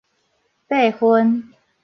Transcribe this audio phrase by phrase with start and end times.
[0.67, 1.53] 八分